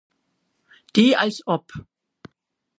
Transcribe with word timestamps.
Die 0.95 1.15
als 1.15 1.43
op. 1.45 1.71